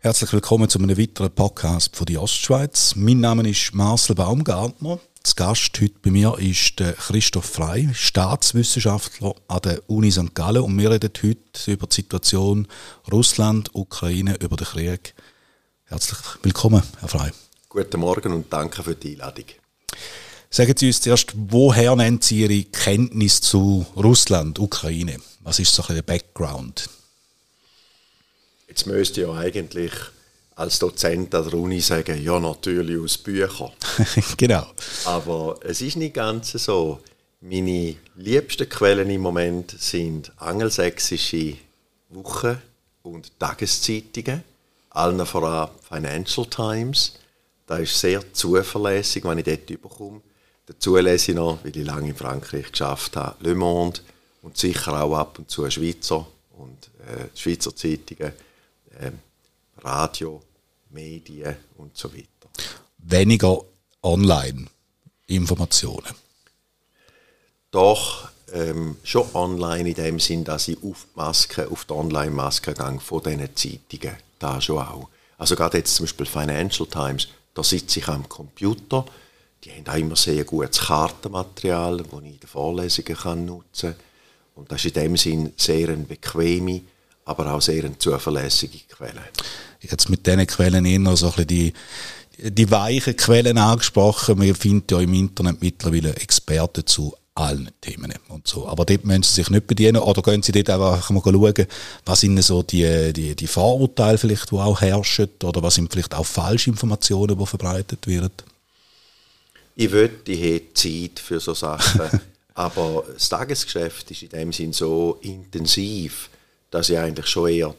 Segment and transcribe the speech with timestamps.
[0.00, 2.94] Herzlich willkommen zu einem weiteren Podcast von die Ostschweiz.
[2.96, 4.98] Mein Name ist Marcel Baumgartner.
[5.22, 10.34] Das Gast heute bei mir ist Christoph Frei, Staatswissenschaftler an der Uni St.
[10.34, 12.66] Gallen und wir reden heute über die Situation
[13.12, 15.14] Russland, Ukraine, über den Krieg.
[15.84, 17.32] Herzlich willkommen, Herr Frei.
[17.68, 19.44] Guten Morgen und danke für die Einladung.
[20.50, 25.18] Sagen Sie uns zuerst, woher nennen Sie Ihre Kenntnis zu Russland, Ukraine?
[25.40, 26.88] Was ist so ein der Background?
[28.66, 29.92] Jetzt müsste ja eigentlich
[30.56, 33.72] als Dozent an der Uni sagen, ja natürlich aus Büchern.
[34.38, 34.66] genau.
[35.04, 37.00] Aber es ist nicht ganz so.
[37.40, 41.56] Meine liebsten Quellen im Moment sind angelsächsische
[42.08, 42.60] Wochen-
[43.02, 44.42] und Tageszeitungen,
[44.90, 47.12] allen voran Financial Times.
[47.66, 50.20] Das ist sehr zuverlässig, wenn ich dort bekomme.
[50.68, 54.00] Dazu lese ich noch, weil ich lange in Frankreich geschafft habe, Le Monde
[54.42, 56.26] und sicher auch ab und zu Schweizer
[56.58, 58.34] und äh, Schweizer Zeitungen,
[59.00, 59.10] äh,
[59.78, 60.42] Radio,
[60.90, 62.26] Medien und so weiter.
[62.98, 63.62] Weniger
[64.02, 66.14] Online-Informationen?
[67.70, 72.74] Doch, ähm, schon online in dem Sinn, dass ich auf die Maske, auf die Online-Maske
[72.74, 74.16] gehe von diesen Zeitungen.
[74.38, 75.08] Da schon auch.
[75.38, 79.06] Also gerade jetzt zum Beispiel Financial Times, da sitze ich am Computer,
[79.64, 84.04] die haben auch immer sehr gutes Kartenmaterial, das ich in den Vorlesungen nutzen kann.
[84.54, 86.82] Und das ist in dem Sinn sehr eine bequeme,
[87.24, 89.22] aber auch sehr eine zuverlässige Quelle.
[89.80, 91.72] Jetzt mit diesen Quellen eher so ein bisschen die,
[92.38, 94.40] die weichen Quellen angesprochen.
[94.40, 98.66] Wir finden ja im Internet mittlerweile Experten zu allen Themen und so.
[98.66, 101.66] Aber dort müssen Sie sich nicht bedienen oder gehen Sie dort einfach mal schauen,
[102.04, 106.14] was sind so die, die, die Vorurteile vielleicht, die auch herrschen oder was sind vielleicht
[106.14, 108.32] auch Falschinformationen, die verbreitet werden?
[109.80, 112.20] Ich würde, ich hätte Zeit für so Sachen,
[112.54, 116.30] aber das Tagesgeschäft ist in dem Sinn so intensiv,
[116.68, 117.74] dass ich eigentlich schon eher,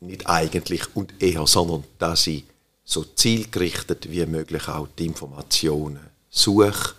[0.00, 2.44] nicht eigentlich und eher, sondern dass ich
[2.84, 6.92] so zielgerichtet wie möglich auch die Informationen suche,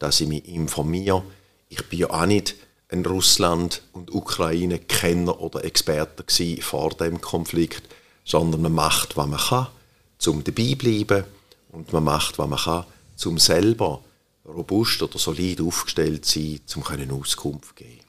[0.00, 1.22] dass ich mich informiere.
[1.68, 2.56] Ich bin ja auch nicht
[2.88, 6.24] ein Russland- und Ukraine-Kenner oder Experte
[6.60, 7.84] vor dem Konflikt,
[8.24, 9.68] sondern man macht, was man kann,
[10.26, 11.24] um dabei zu bleiben
[11.70, 12.84] und man macht, was man kann,
[13.26, 14.02] um selber
[14.46, 18.00] robust oder solid aufgestellt zu sein, um können Auskunft zu geben.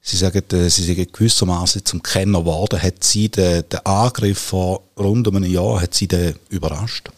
[0.00, 2.80] Sie sagen, äh, Sie sind gewissermaßen zum Kenner geworden.
[2.80, 7.10] Hat Sie den, den Angriff vor rund einem Jahr hat Sie den überrascht?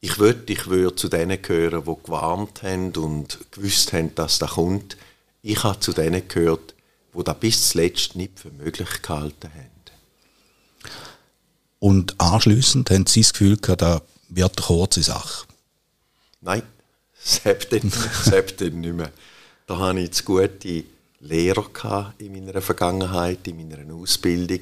[0.00, 4.52] Ich würde ich würd zu denen gehören, die gewarnt haben und gewusst haben, dass das
[4.52, 4.96] kommt.
[5.42, 6.74] Ich habe zu denen gehört,
[7.16, 9.70] die das bis zuletzt nicht für möglich gehalten haben.
[11.78, 15.46] Und anschließend haben Sie das Gefühl gehabt, das wird eine kurze Sache?
[16.46, 16.62] Nein,
[17.20, 19.10] selbst dann, nicht mehr.
[19.66, 20.84] Da hatte ich zu gute
[21.18, 24.60] Lehrer in meiner Vergangenheit, in meiner Ausbildung.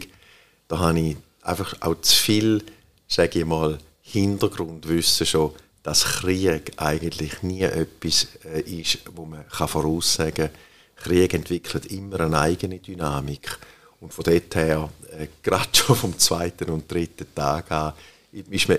[0.66, 2.64] Da habe ich einfach auch zu viel,
[3.06, 5.52] sage ich mal, Hintergrundwissen schon,
[5.82, 10.50] dass Krieg eigentlich nie etwas äh, ist, wo man voraussagen kann.
[10.96, 13.58] Krieg entwickelt immer eine eigene Dynamik.
[14.00, 17.92] Und von dort her, äh, gerade schon vom zweiten und dritten Tag an,
[18.32, 18.78] ist man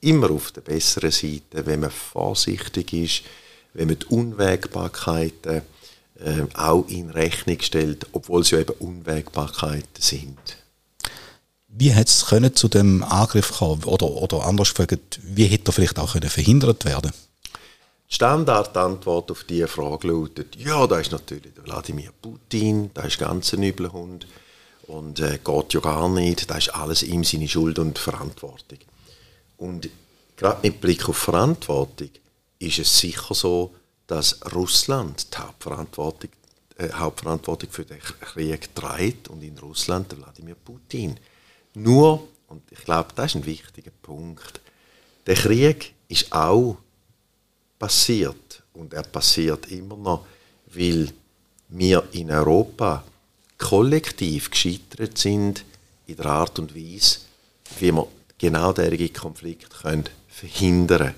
[0.00, 3.22] immer auf der besseren Seite, wenn man vorsichtig ist,
[3.74, 5.62] wenn man die Unwägbarkeiten
[6.22, 10.38] äh, auch in Rechnung stellt, obwohl sie eben Unwägbarkeiten sind.
[11.68, 15.72] Wie hätte es können zu dem Angriff kommen oder, oder anders gefragt, wie hätte er
[15.72, 17.12] vielleicht auch können verhindert werden
[18.08, 23.18] Die Standardantwort auf diese Frage lautet, ja, da ist natürlich der Wladimir Putin, da ist
[23.18, 24.26] ganz ein übler Hund
[24.88, 28.78] und äh, geht ja gar nicht, da ist alles ihm seine Schuld und Verantwortung.
[29.60, 29.90] Und
[30.36, 32.08] gerade mit Blick auf Verantwortung
[32.58, 33.74] ist es sicher so,
[34.06, 36.30] dass Russland die Hauptverantwortung,
[36.78, 41.20] äh, Hauptverantwortung für den Krieg trägt und in Russland der Wladimir Putin.
[41.74, 44.60] Nur, und ich glaube, das ist ein wichtiger Punkt,
[45.26, 46.78] der Krieg ist auch
[47.78, 50.26] passiert und er passiert immer noch,
[50.66, 51.12] weil
[51.68, 53.04] wir in Europa
[53.58, 55.64] kollektiv gescheitert sind
[56.06, 57.18] in der Art und Weise,
[57.78, 58.08] wie wir
[58.40, 61.14] genau derige Konflikte können verhindern.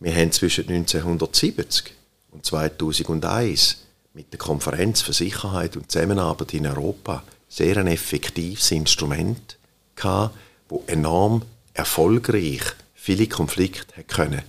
[0.00, 1.94] Wir haben zwischen 1970
[2.32, 9.56] und 2001 mit der Konferenz für Sicherheit und Zusammenarbeit in Europa sehr ein effektives Instrument
[9.94, 10.36] gehabt,
[10.68, 11.42] wo enorm
[11.72, 12.62] erfolgreich
[12.94, 14.42] viele Konflikte können.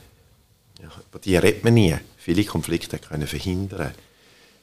[0.82, 1.96] Ja, über die redet man nie.
[2.18, 3.94] Viele Konflikte können verhindern.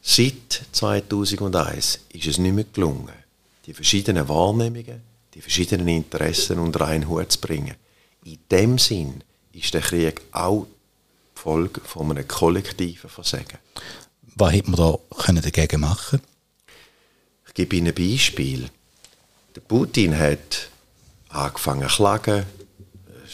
[0.03, 3.13] Seit 2001 ist es nicht mehr gelungen,
[3.67, 7.75] die verschiedenen Wahrnehmungen, die verschiedenen Interessen unter einen Hut zu bringen.
[8.25, 10.67] In dem Sinn ist der Krieg auch
[11.37, 13.59] die Folge von einem kollektiven Versagen.
[14.37, 16.23] Was hätte man da dagegen machen können?
[17.49, 18.71] Ich gebe Ihnen ein Beispiel.
[19.55, 20.71] Der Putin hat
[21.29, 22.47] angefangen zu klagen.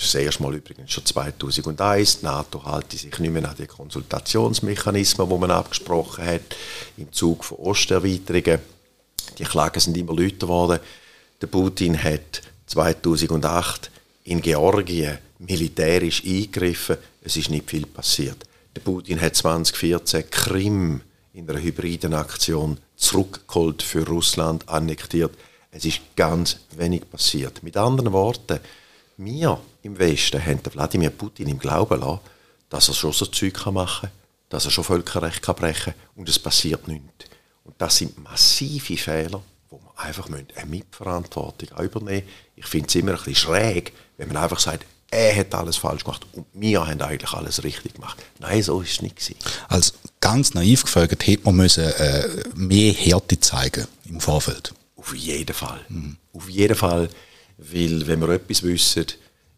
[0.00, 2.20] Das erste Mal übrigens schon 2001.
[2.20, 6.56] Die NATO halte sich nicht mehr an die Konsultationsmechanismen, die man abgesprochen hat,
[6.96, 8.60] im Zug von Osterweiterungen.
[9.38, 10.80] Die Klagen sind immer lauter geworden.
[11.40, 13.90] Der Putin hat 2008
[14.24, 16.96] in Georgien militärisch eingegriffen.
[17.22, 18.44] Es ist nicht viel passiert.
[18.74, 21.00] Der Putin hat 2014 Krim
[21.32, 25.30] in einer hybriden Aktion zurückgeholt für Russland, annektiert.
[25.70, 27.62] Es ist ganz wenig passiert.
[27.62, 28.58] Mit anderen Worten,
[29.16, 32.20] wir im Westen haben Wladimir Putin im Glauben lassen,
[32.68, 34.18] dass er schon so Zeug machen kann,
[34.48, 37.26] dass er schon Völkerrecht brechen kann und es passiert nichts.
[37.64, 42.28] Und das sind massive Fehler, wo wir einfach eine Mitverantwortung übernehmen müssen.
[42.56, 46.04] Ich finde es immer ein bisschen schräg, wenn man einfach sagt, er hat alles falsch
[46.04, 48.22] gemacht und wir haben eigentlich alles richtig gemacht.
[48.40, 49.36] Nein, so ist es nicht gewesen.
[49.68, 54.74] Als ganz naiv gefragt, hätte man müssen, äh, mehr Härte zeigen im Vorfeld.
[54.96, 55.80] Auf jeden Fall.
[55.88, 56.16] Mhm.
[56.34, 57.08] Auf jeden Fall,
[57.56, 59.06] weil wenn wir etwas wissen,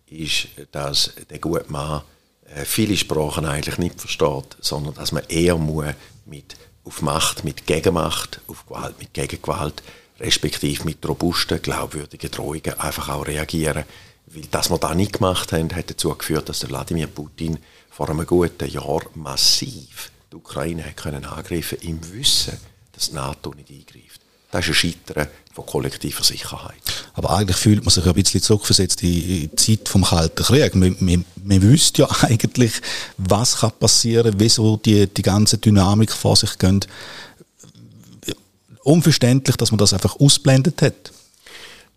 [0.07, 2.03] ist, dass der gute Mann
[2.55, 5.87] äh, viele Sprachen eigentlich nicht versteht, sondern dass man eher muss
[6.27, 9.83] mit auf Macht, mit Gegenmacht, auf Gewalt, mit Gegengewalt,
[10.21, 13.85] respektive mit robusten, glaubwürdigen Drohungen einfach auch reagieren
[14.33, 17.59] weil das, was wir da nicht gemacht haben, hat dazu geführt, dass der Wladimir Putin
[17.91, 22.57] vor einem guten Jahr massiv die Ukraine hat können angreifen im Wissen,
[22.93, 24.21] dass die NATO nicht eingreift.
[24.53, 26.81] Das ist ein Scheitern von kollektiver Sicherheit.
[27.15, 30.75] Aber eigentlich fühlt man sich ein bisschen zurückversetzt in die Zeit vom Kalten Krieg.
[30.77, 32.73] Man, man, man wüsste ja eigentlich,
[33.17, 36.87] was kann passieren, wieso die, die ganze Dynamik vor sich geht.
[38.83, 41.13] Unverständlich, dass man das einfach ausblendet hat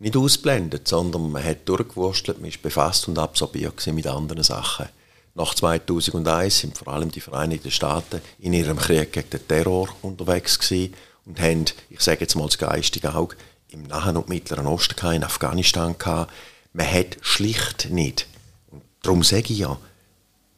[0.03, 4.89] nicht ausblendet, sondern man hat durchgewurstelt, man ist befasst und absorbiert mit anderen Sachen.
[5.33, 10.59] Nach 2001 sind vor allem die Vereinigten Staaten in ihrem Krieg gegen den Terror unterwegs
[10.59, 10.93] gewesen
[11.25, 13.37] und haben, ich sage jetzt mal das geistige Auge,
[13.69, 16.31] im Nahen und Mittleren Osten gehabt, in Afghanistan gehabt.
[16.73, 18.27] Man hat schlicht nicht,
[18.69, 19.77] und darum sage ich ja,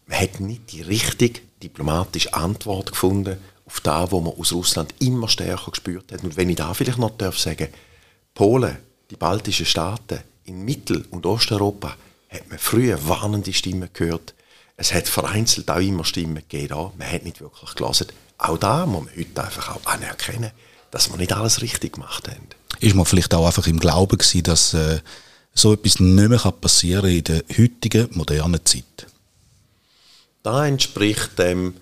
[0.08, 5.28] man hat nicht die richtige diplomatische Antwort gefunden auf das, was man aus Russland immer
[5.28, 6.24] stärker gespürt hat.
[6.24, 7.68] Und wenn ich da vielleicht noch darf sagen,
[8.34, 8.78] Polen
[9.10, 11.96] die baltischen Staaten in Mittel- und Osteuropa
[12.30, 14.34] hat man früher warnende Stimmen gehört.
[14.78, 16.92] Es hat vereinzelt auch immer Stimmen gegeben.
[16.98, 18.08] Man hat nicht wirklich gelesen.
[18.38, 20.52] Auch da muss man heute einfach auch anerkennen,
[20.92, 22.48] dass wir nicht alles richtig gemacht haben.
[22.80, 25.00] Ist man vielleicht auch einfach im Glauben gewesen, dass äh,
[25.54, 29.08] so etwas nicht mehr passieren kann in der heutigen modernen Zeit?
[30.44, 31.76] Da entspricht dem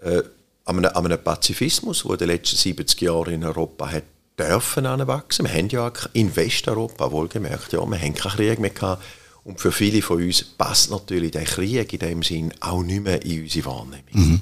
[0.00, 0.22] äh,
[0.66, 4.04] einem, einem Pazifismus, der in den letzten 70 Jahren in Europa hat
[4.38, 5.46] dürfen anwachsen.
[5.46, 9.02] Wir haben ja in Westeuropa wohlgemerkt, ja, wir haben keinen Krieg mehr gehabt.
[9.44, 13.24] Und für viele von uns passt natürlich der Krieg in dem Sinn auch nicht mehr
[13.24, 14.02] in unsere Wahrnehmung.
[14.12, 14.40] Mhm.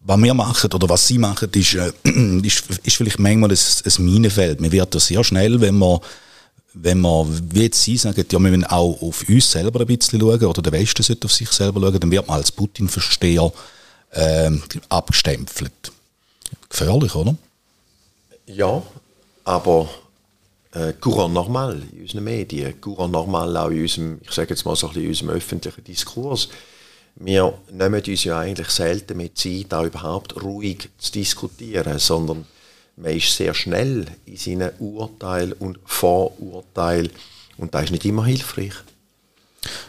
[0.00, 1.92] Was wir machen oder was Sie machen, ist, äh,
[2.44, 4.60] ist, ist vielleicht manchmal ein, ein Minenfeld.
[4.60, 5.98] Man wird da sehr schnell, wenn man
[6.78, 10.20] wenn man, wie jetzt Sie sagen, ja, wir müssen auch auf uns selber ein bisschen
[10.20, 13.50] schauen, oder der Westen sollte auf sich selber schauen, dann wird man als Putin-Versteher
[14.16, 14.50] äh,
[14.88, 15.92] abgestempelt.
[16.68, 17.36] Gefährlich, oder?
[18.46, 18.82] Ja,
[19.44, 19.88] aber
[20.72, 24.76] äh, courant normal in unseren Medien, courant normal auch in unserem, ich sage jetzt mal
[24.76, 26.48] so ein bisschen unserem öffentlichen Diskurs.
[27.16, 32.46] Wir nehmen uns ja eigentlich selten mit Zeit, auch überhaupt ruhig zu diskutieren, sondern
[32.96, 37.10] man ist sehr schnell in seinen Urteilen und Vorurteilen
[37.56, 38.74] und das ist nicht immer hilfreich.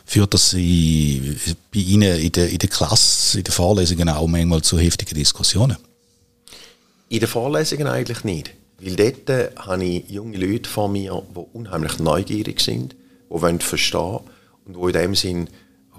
[0.06, 4.80] Führt das bei Ihnen in der, in der Klasse, in den Vorlesungen auch manchmal zu
[4.80, 5.78] heftigen Diskussionen?
[7.10, 8.52] In den Vorlesungen eigentlich nicht.
[8.80, 13.60] Weil dort äh, habe ich junge Leute vor mir, die unheimlich neugierig sind, die wollen
[13.60, 14.20] verstehen
[14.66, 15.50] und die in dem Sinn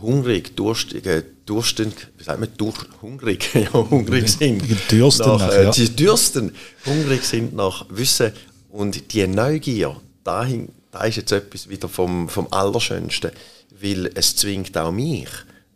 [0.01, 4.63] hungrig, durstig, äh, wie sagt man, durch, hungrig, ja, hungrig sind.
[4.91, 5.73] Dürsten nach, äh, ja.
[5.73, 6.55] Sie dürsten,
[6.87, 8.33] hungrig sind nach Wissen.
[8.71, 13.33] Und die Neugier, dahin, da ist jetzt etwas wieder vom, vom Allerschönsten,
[13.81, 15.29] weil es zwingt auch mich,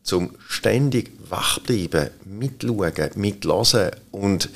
[0.03, 4.51] zum ständig wach bleiben, mitschauen, mitlassen und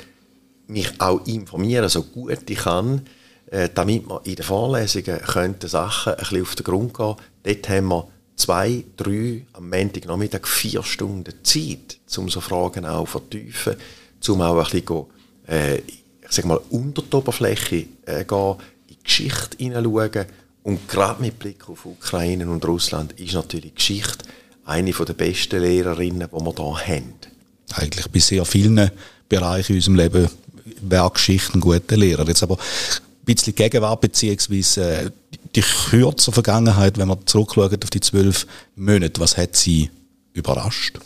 [0.67, 3.01] mich auch informieren, so gut ich kann,
[3.49, 5.19] äh, damit wir in den Vorlesungen
[5.61, 7.15] Sachen ein bisschen auf den Grund gehen.
[7.43, 13.11] Dort haben wir zwei, drei, am Montagnachmittag vier Stunden Zeit, um so Fragen auch zu
[13.11, 13.75] vertiefen,
[14.27, 15.05] um auch ein bisschen
[15.47, 18.55] äh, ich sag mal, unter die Oberfläche äh, gehen,
[18.87, 20.25] in die Geschichte hineinschauen.
[20.63, 24.25] Und gerade mit Blick auf Ukraine und Russland ist natürlich Geschichte
[24.65, 27.13] eine der besten Lehrerinnen, die wir hier haben.
[27.73, 28.91] Eigentlich bei sehr vielen
[29.29, 30.29] Bereichen in unserem Leben
[30.81, 32.27] wäre Geschichte ein guter Lehrer.
[32.27, 35.11] Jetzt aber ein bisschen Gegenwart beziehungsweise äh,
[35.55, 38.45] die kürzere Vergangenheit, wenn man zurückschaut auf die zwölf
[38.75, 39.89] Monate, was hat Sie
[40.33, 40.99] überrascht?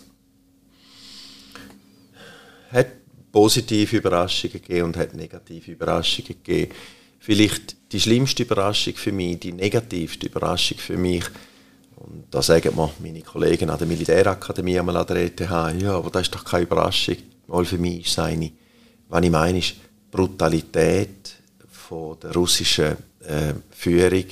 [2.72, 2.88] Hat
[3.32, 6.74] positive Überraschungen gegeben und hat negative Überraschungen gegeben.
[7.20, 11.26] Vielleicht die schlimmste Überraschung für mich, die negativste Überraschung für mich,
[11.96, 16.10] und da sagen mir meine Kollegen an der Militärakademie einmal an der ETH, ja, aber
[16.10, 17.18] das ist doch keine Überraschung.
[17.48, 18.52] Mal für mich ist es eine,
[19.08, 19.78] was ich meine, ist die
[20.10, 21.36] Brutalität
[21.70, 24.26] von der russischen äh, Führung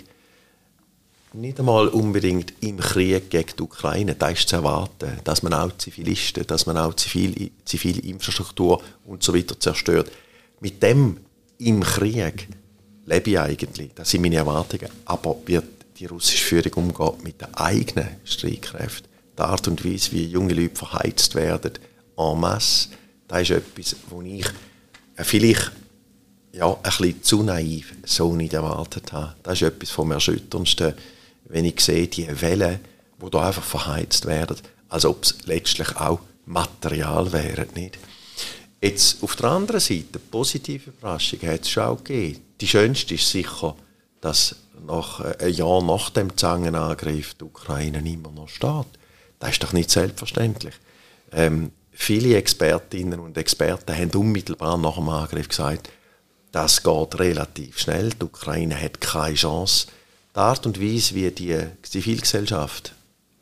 [1.34, 4.16] nicht einmal unbedingt im Krieg gegen die Ukraine.
[4.16, 9.22] Da ist zu erwarten, dass man auch Zivilisten, dass man auch zivile, zivile Infrastruktur und
[9.22, 10.12] so weiter zerstört.
[10.60, 11.18] Mit dem
[11.60, 12.48] im Krieg
[13.10, 13.92] lebe ich eigentlich.
[13.96, 14.90] Das sind meine Erwartungen.
[15.06, 15.66] Aber wird
[15.98, 20.76] die russische Führung umgeht mit den eigenen Streitkräften, die Art und Weise, wie junge Leute
[20.76, 21.74] verheizt werden,
[22.18, 22.90] en masse,
[23.28, 24.46] das ist etwas, wo ich
[25.16, 25.72] äh, vielleicht
[26.52, 29.36] ja, ein bisschen zu naiv so nicht erwartet habe.
[29.44, 30.94] Das ist etwas vom Erschütterndsten,
[31.46, 32.80] wenn ich sehe, die Wellen,
[33.22, 38.00] die da einfach verheizt werden, als ob es letztlich auch Material wäre, nicht?
[38.82, 42.42] Jetzt auf der anderen Seite, positive Überraschung hat es schon auch gegeben.
[42.62, 43.76] Die schönste ist sicher,
[44.22, 44.56] dass
[44.86, 48.88] nach äh, ein Jahr nach dem Zangenangriff die Ukraine immer noch steht.
[49.40, 50.76] Das ist doch nicht selbstverständlich.
[51.32, 55.90] Ähm, viele Expertinnen und Experten haben unmittelbar nach dem Angriff gesagt,
[56.52, 58.10] das geht relativ schnell.
[58.10, 59.88] Die Ukraine hat keine Chance.
[60.34, 62.94] Die Art und Weise, wie die Zivilgesellschaft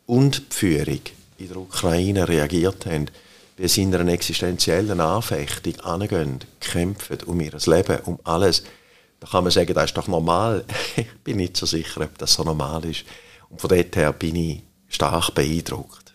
[0.05, 1.01] und die Führung
[1.37, 3.05] in der Ukraine reagiert haben,
[3.57, 8.63] wie sie in einer existenziellen Anfechtung angehen, kämpfen um ihr Leben, um alles,
[9.19, 10.63] da kann man sagen, das ist doch normal.
[10.95, 13.03] ich bin nicht so sicher, ob das so normal ist.
[13.49, 16.13] Und von dort her bin ich stark beeindruckt.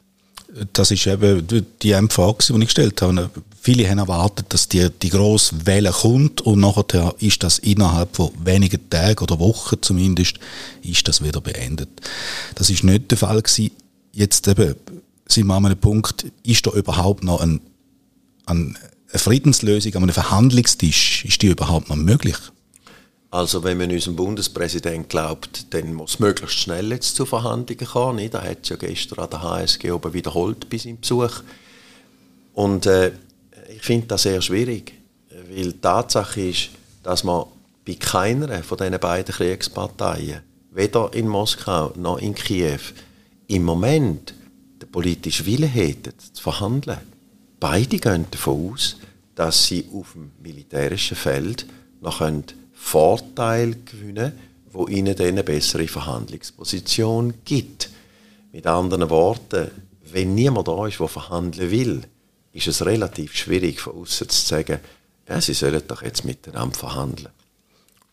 [0.74, 3.30] Das ist eben die Frage, die ich gestellt habe.
[3.60, 8.32] Viele haben erwartet, dass die, die grosse Welle kommt und nachher ist das innerhalb von
[8.44, 10.38] wenigen Tagen oder Wochen zumindest,
[10.82, 11.88] ist das wieder beendet.
[12.54, 13.70] Das ist nicht der Fall gewesen.
[14.12, 14.76] Jetzt eben
[15.32, 17.60] sind wir an einem Punkt, ist da überhaupt noch ein,
[18.46, 18.76] ein,
[19.10, 22.36] eine Friedenslösung an einem Verhandlungstisch, ist die überhaupt noch möglich?
[23.30, 28.30] Also wenn man unserem Bundespräsident glaubt, dann muss möglichst schnell jetzt zu Verhandlungen kommen.
[28.30, 31.40] Da hat es ja gestern an der HSG oben wiederholt bei seinem Besuch.
[32.52, 33.12] Und äh,
[33.74, 34.92] ich finde das sehr schwierig,
[35.30, 36.68] weil die Tatsache ist,
[37.02, 37.46] dass man
[37.86, 42.80] bei keiner von diesen beiden Kriegsparteien, weder in Moskau noch in Kiew,
[43.48, 44.34] im Moment
[44.92, 46.98] den politischen Willen hätten, zu verhandeln.
[47.58, 48.96] Beide gehen davon aus,
[49.34, 51.66] dass sie auf dem militärischen Feld
[52.00, 52.44] noch können
[52.74, 54.32] Vorteil gewinnen,
[54.72, 57.90] wo ihnen dann eine bessere Verhandlungsposition gibt.
[58.52, 59.70] Mit anderen Worten,
[60.10, 62.02] wenn niemand da ist, der verhandeln will,
[62.52, 64.78] ist es relativ schwierig von außen zu sagen,
[65.28, 67.32] ja, sie sollen doch jetzt miteinander verhandeln.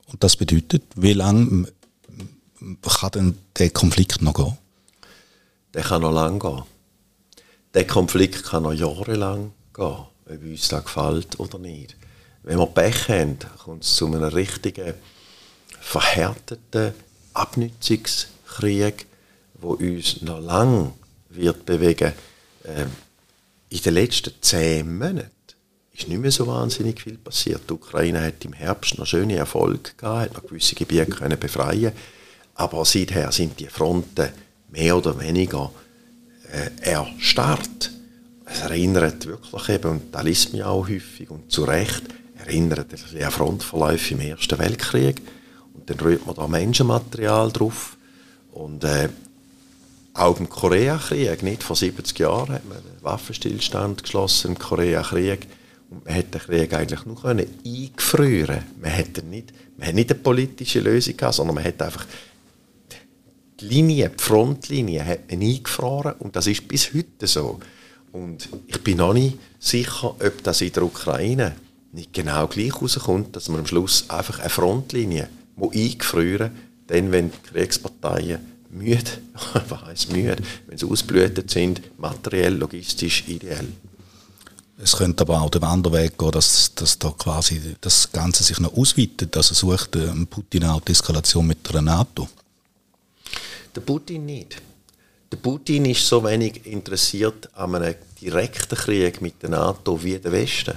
[0.08, 1.68] Und das bedeutet, wie lange
[2.84, 4.58] kann denn der Konflikt noch gehen?
[5.74, 6.64] Der kann noch lange gehen.
[7.74, 11.96] Der Konflikt kann noch jahrelang gehen, ob uns das gefällt oder nicht.
[12.44, 14.94] Wenn wir Pech haben, kommt es zu einem richtigen,
[15.80, 16.94] verhärteten
[17.34, 19.06] Abnützungskrieg,
[19.56, 20.94] wo uns noch lange
[21.30, 22.14] wird bewegen.
[22.66, 22.92] Ähm,
[23.70, 25.30] in den letzten zehn Monaten
[25.94, 27.70] ist nicht mehr so wahnsinnig viel passiert.
[27.70, 31.92] Die Ukraine hat im Herbst noch schöne Erfolge gehabt, hat noch gewisse Gebiete können befreien,
[32.56, 34.30] aber seither sind die Fronten
[34.72, 35.72] mehr oder weniger
[36.52, 37.92] äh, erstarrt.
[38.46, 42.04] Es erinnert wirklich eben, und da liest man auch häufig und zu Recht,
[42.38, 45.22] erinnert an Frontverläufe im Ersten Weltkrieg.
[45.74, 47.98] Und dann rührt man da Menschenmaterial drauf.
[48.52, 49.10] Und äh,
[50.14, 55.48] auch im Koreakrieg, nicht vor 70 Jahren, hat man einen Waffenstillstand geschlossen im Koreakrieg.
[55.90, 57.48] Und man hätte den Krieg eigentlich nur können
[58.80, 62.06] man hätte nicht, nicht eine politische Lösung gehabt, sondern man hat einfach
[63.62, 67.60] die Linie, die Frontlinie hat man eingefroren und das ist bis heute so.
[68.12, 71.56] Und ich bin noch nicht sicher, ob das in der Ukraine
[71.92, 76.52] nicht genau gleich rauskommt, dass man am Schluss einfach eine Frontlinie eingefrieren
[76.88, 78.40] dann, wenn die Kriegsparteien
[78.72, 79.12] müde,
[79.86, 80.38] heisst müde,
[80.68, 83.68] wenn sie ausblühtet sind, materiell, logistisch, ideell.
[84.82, 88.60] Es könnte aber auch den anderen Weg gehen, dass, dass da quasi das Ganze sich
[88.60, 89.36] noch ausweitet.
[89.36, 89.98] Also sucht
[90.30, 92.30] Putin auch die Eskalation mit der NATO?
[93.80, 94.62] Der Putin nicht.
[95.32, 100.34] Der Putin ist so wenig interessiert an einem direkten Krieg mit der NATO wie der
[100.34, 100.74] Westen.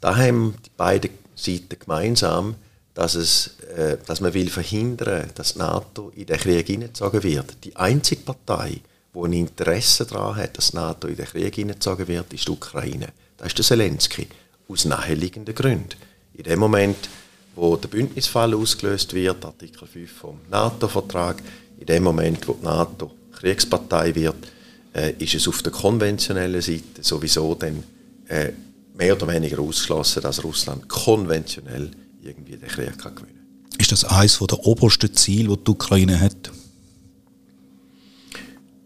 [0.00, 2.54] Da haben die beiden Seiten gemeinsam,
[2.94, 7.62] dass, es, äh, dass man will verhindern dass die NATO in den Krieg hineingezogen wird.
[7.62, 8.80] Die einzige Partei,
[9.14, 12.52] die ein Interesse daran hat, dass die NATO in den Krieg hineingezogen wird, ist die
[12.52, 13.08] Ukraine.
[13.36, 14.26] Das ist der Zelensky.
[14.66, 15.98] Aus naheliegenden Gründen.
[16.32, 16.96] In dem Moment,
[17.54, 21.42] wo der Bündnisfall ausgelöst wird, Artikel 5 vom NATO-Vertrag,
[21.84, 24.36] in dem Moment, wo die NATO Kriegspartei wird,
[24.94, 27.82] äh, ist es auf der konventionellen Seite sowieso dann
[28.26, 28.52] äh,
[28.96, 31.90] mehr oder weniger ausgeschlossen, dass Russland konventionell
[32.22, 33.34] irgendwie den Krieg kann gewinnen
[33.68, 33.80] kann.
[33.80, 36.52] Ist das eines der obersten Ziele, die die Ukraine hat?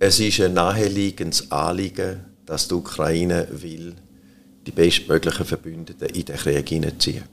[0.01, 3.95] Es ist ein naheliegendes Anliegen, dass die Ukraine will,
[4.67, 7.25] die bestmöglichen Verbündeten in den Krieg hineinziehen.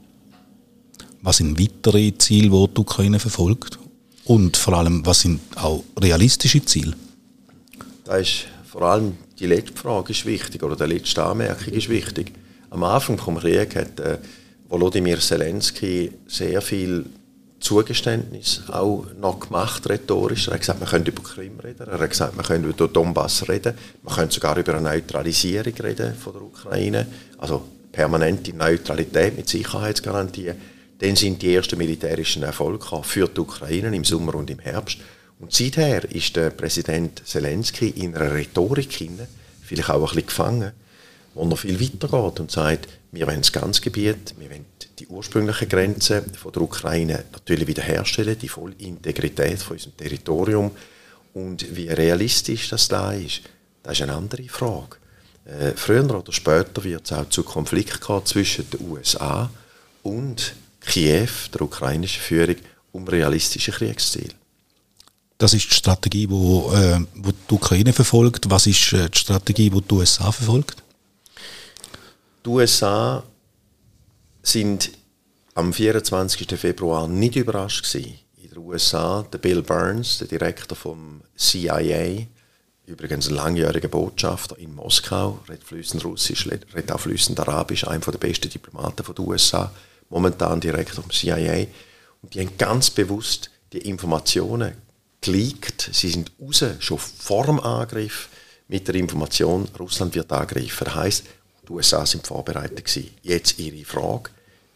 [1.22, 3.80] Was sind weitere Ziele, die die Ukraine verfolgt?
[4.26, 6.94] Und vor allem, was sind auch realistische Ziele?
[8.04, 12.32] Da ist vor allem die letzte Frage ist wichtig, oder die letzte Anmerkung ist wichtig.
[12.70, 14.18] Am Anfang des Krieges hat äh,
[14.68, 17.06] Volodymyr Zelensky sehr viel
[17.60, 20.48] Zugeständnis auch noch gemacht, rhetorisch.
[20.48, 23.48] Er hat gesagt, man könnte über Krim reden, er hat gesagt, man könnte über Donbass
[23.48, 27.06] reden, man könnte sogar über eine Neutralisierung reden von der Ukraine,
[27.38, 30.56] also permanente Neutralität mit Sicherheitsgarantien.
[30.98, 34.98] Dann sind die ersten militärischen Erfolge für die Ukraine im Sommer und im Herbst.
[35.38, 39.28] Und seither ist der Präsident Zelensky in einer Rhetorik hinein,
[39.62, 40.72] vielleicht auch ein bisschen gefangen,
[41.34, 44.64] wo er viel weiter geht und sagt, wir wollen das ganze Gebiet, wir wollen
[44.98, 50.70] die ursprünglichen Grenzen von der Ukraine natürlich wiederherstellen, die volle Integrität von unserem Territorium.
[51.34, 53.42] Und wie realistisch das da ist,
[53.82, 54.96] das ist eine andere Frage.
[55.44, 59.50] Äh, früher oder später wird es auch zu Konflikt kommen zwischen den USA
[60.02, 60.54] und
[60.86, 62.56] Kiew, der ukrainischen Führung,
[62.92, 64.34] um realistische Kriegsziele.
[65.38, 68.48] Das ist die Strategie, wo, äh, wo die Ukraine verfolgt.
[68.48, 70.82] Was ist äh, die Strategie, die die USA verfolgt?
[72.44, 73.22] Die USA
[74.42, 74.90] sind
[75.54, 76.58] am 24.
[76.58, 78.18] Februar nicht überrascht gewesen.
[78.36, 82.26] In den USA, der Bill Burns, der Direktor vom CIA,
[82.86, 88.18] übrigens ein langjähriger Botschafter in Moskau, redet fließend Russisch, redet auch fließend Arabisch, einer der
[88.18, 89.72] besten Diplomaten der USA,
[90.08, 91.66] momentan Direktor vom CIA.
[92.22, 94.72] Und die haben ganz bewusst die Informationen
[95.20, 95.90] geleakt.
[95.92, 98.28] Sie sind raus, schon vor dem Angriff,
[98.68, 100.84] mit der Information, Russland wird angreifen.
[100.84, 101.24] Das heisst,
[101.66, 103.10] die USA sind vorbereitet gewesen.
[103.22, 104.30] Jetzt Ihre Frage,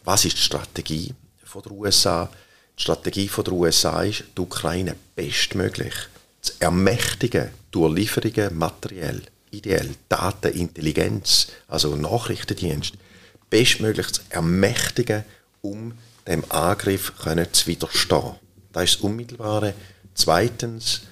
[0.04, 1.14] was ist die Strategie
[1.52, 2.30] der USA?
[2.78, 5.94] Die Strategie der USA ist, die Ukraine bestmöglich
[6.40, 12.94] zu ermächtigen durch Lieferungen materiell, ideell, Daten, Intelligenz, also Nachrichtendienst,
[13.50, 15.24] bestmöglich zu ermächtigen,
[15.60, 15.92] um
[16.26, 18.36] dem Angriff können zu widerstehen.
[18.72, 19.74] Das ist das Unmittelbare.
[20.14, 21.02] Zweitens,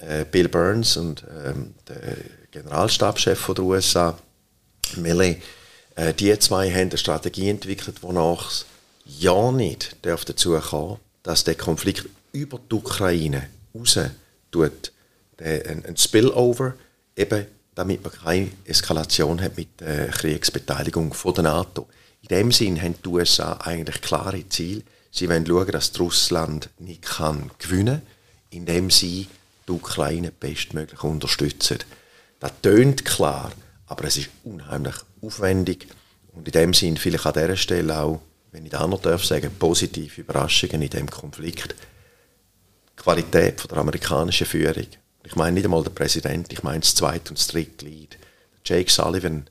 [0.00, 2.16] äh, Bill Burns und ähm, der
[2.52, 4.18] Generalstabschef der USA
[4.96, 5.42] Milley,
[5.96, 8.66] äh, die zwei haben eine Strategie entwickelt, wonach es
[9.04, 13.98] ja nicht darf dazu kommen dass der Konflikt über die Ukraine raus
[14.50, 14.92] tut,
[15.38, 16.74] ein, ein Spillover,
[17.16, 17.46] eben
[17.80, 21.88] damit man keine Eskalation hat mit der Kriegsbeteiligung von der NATO.
[22.20, 24.82] In dem Sinn haben die USA eigentlich klare Ziele.
[25.10, 28.06] Sie wollen schauen, dass Russland nicht kann gewinnen kann,
[28.50, 29.28] indem sie
[29.66, 31.78] die Ukraine bestmöglich unterstützen.
[32.38, 33.50] Das tönt klar,
[33.86, 35.86] aber es ist unheimlich aufwendig
[36.32, 38.20] und in dem Sinn vielleicht an dieser Stelle auch,
[38.52, 41.74] wenn ich das noch darf sagen, positive Überraschungen in dem Konflikt.
[42.92, 44.86] Die Qualität von der amerikanischen Führung.
[45.24, 48.18] Ich meine nicht einmal der Präsident, ich meine das zweite und das dritte Glied.
[48.64, 49.48] Jake Sullivan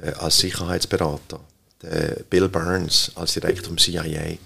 [0.00, 1.40] äh, als Sicherheitsberater,
[1.82, 4.36] der Bill Burns als Direktor vom CIA,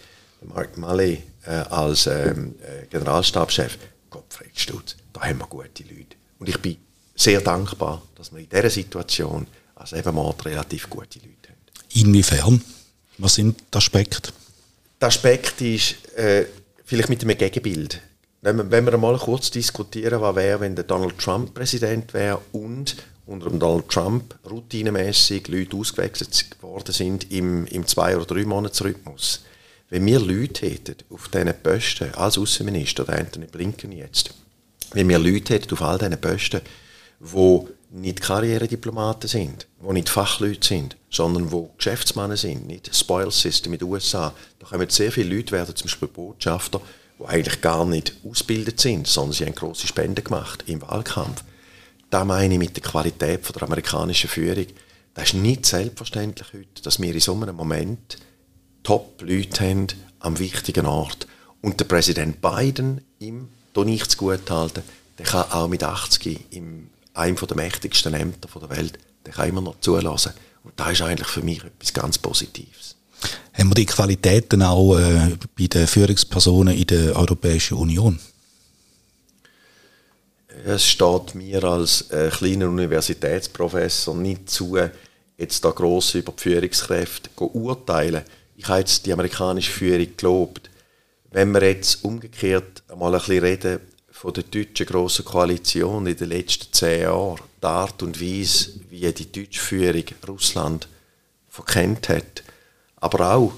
[0.42, 3.78] Mark Malley äh, als ähm, äh, Generalstabschef.
[4.10, 6.16] Gottfried Stutz, da haben wir gute Leute.
[6.38, 6.76] Und ich bin
[7.14, 12.06] sehr dankbar, dass wir in dieser Situation als Ebenmatt relativ gute Leute haben.
[12.06, 12.62] Inwiefern?
[13.18, 14.32] Was sind die Aspekte?
[15.00, 16.46] Der Aspekt ist äh,
[16.84, 18.00] vielleicht mit einem Gegenbild.
[18.46, 22.94] Wenn wir, mal kurz diskutieren, was wäre, wenn der Donald Trump Präsident wäre und
[23.26, 29.42] unter dem Donald Trump routinemäßig Leute ausgewechselt worden sind im, im zwei- oder drei Monats-Rhythmus.
[29.90, 34.30] Wenn wir Leute hätten auf diesen Posten, als Außenminister, der Anthony Blinken jetzt,
[34.92, 36.60] wenn wir Leute hätten auf all diesen Posten,
[37.18, 43.72] wo nicht Karrierediplomaten sind, wo nicht Fachleute sind, sondern wo Geschäftsmänner sind, nicht Spoil System
[43.72, 44.32] in den USA.
[44.60, 46.80] Da kommen sehr viele Leute werden zum Beispiel Botschafter,
[47.18, 51.42] die eigentlich gar nicht ausgebildet sind, sondern sie haben große Spenden gemacht im Wahlkampf.
[52.10, 54.66] Da meine ich mit der Qualität der amerikanischen Führung.
[55.14, 58.18] Das ist nicht selbstverständlich heute, dass wir in so einem Moment
[58.82, 59.86] Top-Leute haben
[60.20, 61.26] am wichtigen Ort.
[61.62, 64.82] Und der Präsident Biden, ihm da nichts gut halten,
[65.18, 69.62] der kann auch mit 80 im einem der mächtigsten Ämter der Welt, der kann immer
[69.62, 70.32] noch zulassen.
[70.62, 72.95] Und das ist eigentlich für mich etwas ganz Positives.
[73.58, 78.18] Haben wir die Qualitäten auch äh, bei den Führungspersonen in der Europäischen Union?
[80.66, 84.76] Es steht mir als äh, kleiner Universitätsprofessor nicht zu,
[85.38, 88.24] jetzt da gross über die Führungskräfte zu urteilen.
[88.56, 90.68] Ich habe jetzt die amerikanische Führung gelobt.
[91.30, 96.28] Wenn wir jetzt umgekehrt einmal ein bisschen reden von der deutschen grossen Koalition in den
[96.28, 100.88] letzten zehn Jahren, die Art und Weise, wie die deutsche Führung Russland
[101.48, 102.42] verkennt hat.
[102.96, 103.52] Aber auch,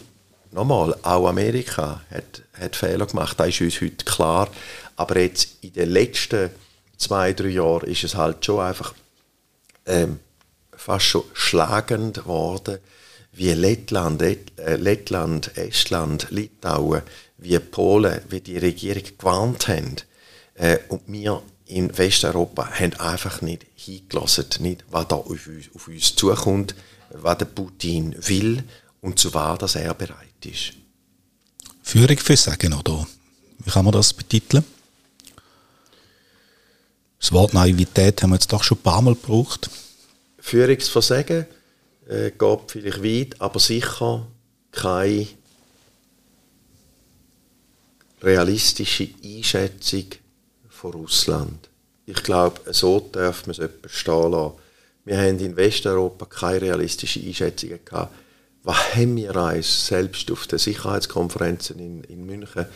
[0.50, 4.48] nochmal, auch Amerika hat, hat Fehler gemacht, das ist uns heute klar.
[4.96, 6.50] Aber jetzt in den letzten
[6.96, 8.94] zwei, drei Jahren ist es halt schon einfach
[9.86, 10.18] ähm,
[10.72, 12.78] fast schon schlagend geworden,
[13.32, 14.36] wie Lettland, äh,
[14.76, 17.02] Lettland, Estland, Litauen,
[17.36, 19.96] wie Polen, wie die Regierung gewarnt haben.
[20.54, 25.86] Äh, und wir in Westeuropa haben einfach nicht hingelassen, nicht, was da auf uns, auf
[25.86, 26.74] uns zukommt,
[27.10, 28.64] was der Putin will
[29.00, 30.72] und zu was dass er bereit ist.
[31.82, 33.06] Führung für Sagen, oder?
[33.64, 34.64] Wie kann man das betiteln?
[37.18, 39.70] Das Wort Naivität haben wir jetzt doch schon ein paar Mal gebraucht.
[40.38, 41.46] Führungsversagen
[42.08, 44.26] äh, geht vielleicht weit, aber sicher
[44.70, 45.26] keine
[48.22, 50.04] realistische Einschätzung
[50.68, 51.68] von Russland.
[52.06, 54.54] Ich glaube, so darf man es etwas stehen lassen.
[55.04, 58.14] Wir haben in Westeuropa keine realistischen Einschätzungen gehabt.
[58.62, 62.66] Was haben wir eins, selbst auf den Sicherheitskonferenzen in, in München,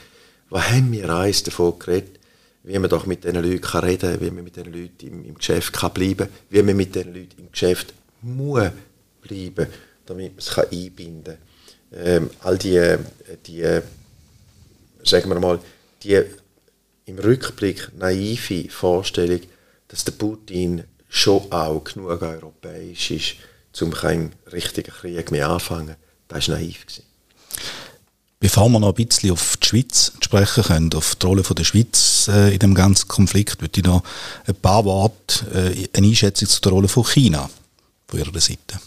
[0.49, 2.19] was haben wir eins davon geredet,
[2.63, 5.25] wie man doch mit diesen Leuten kann reden kann, wie man mit diesen Leuten im,
[5.25, 7.93] im Geschäft kann bleiben kann, wie man mit diesen Leuten im Geschäft
[8.23, 8.71] muss
[9.21, 9.67] bleiben,
[10.07, 11.39] damit man es kann einbinden kann.
[11.95, 12.97] Ähm, all die,
[13.47, 13.81] die,
[15.05, 15.59] sagen wir mal,
[16.03, 16.23] die
[17.07, 19.41] im Rückblick naive Vorstellung,
[19.89, 23.35] dass der Putin schon auch genug europäisch ist,
[23.81, 25.97] um keinen richtigen Krieg mehr anfangen,
[26.29, 26.87] das war naiv.
[26.87, 27.05] Gewesen.
[28.43, 32.27] Bevor wir noch ein bisschen auf die Schweiz sprechen können, auf die Rolle der Schweiz
[32.29, 34.03] äh, in dem ganzen Konflikt, würde ich noch
[34.47, 37.49] ein paar Worte, äh, eine Einschätzung zu der Rolle von China
[38.09, 38.81] von Ihrer Seite.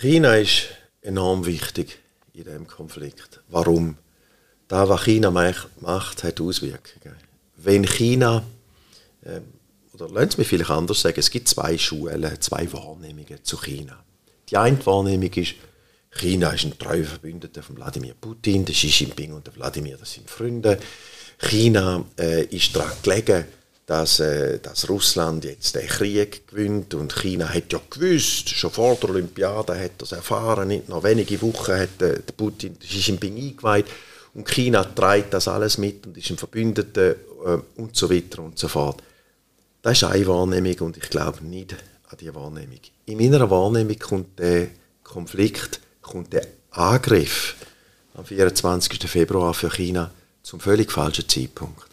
[0.00, 0.68] China ist
[1.02, 1.98] enorm wichtig
[2.32, 3.40] in diesem Konflikt.
[3.48, 3.98] Warum?
[4.68, 7.14] Das, was China macht, hat Auswirkungen.
[7.56, 8.42] Wenn China,
[9.22, 9.40] äh,
[10.00, 14.04] oder lassen Sie mich vielleicht anders sagen, es gibt zwei Schulen, zwei Wahrnehmungen zu China.
[14.50, 15.54] Die eine Wahrnehmung ist,
[16.10, 20.14] China ist ein treuer Verbündeter von Wladimir Putin, der Xi Jinping und der Wladimir, das
[20.14, 20.78] sind Freunde.
[21.38, 23.44] China äh, ist daran gelegen,
[23.86, 28.96] dass, äh, dass Russland jetzt den Krieg gewinnt und China hat ja gewusst, schon vor
[28.96, 33.36] der Olympiade hat das erfahren, nicht noch wenige Wochen hat äh, der Putin Xi Jinping
[33.36, 33.86] eingeweiht
[34.34, 38.58] und China trägt das alles mit und ist ein Verbündeter äh, und so weiter und
[38.58, 39.02] so fort.
[39.82, 41.72] Das ist eine Wahrnehmung und ich glaube nicht
[42.08, 42.80] an diese Wahrnehmung.
[43.06, 44.68] In meiner Wahrnehmung kommt der
[45.04, 47.54] Konflikt kommt der Angriff
[48.14, 49.08] am 24.
[49.08, 50.10] Februar für China
[50.42, 51.86] zum völlig falschen Zeitpunkt.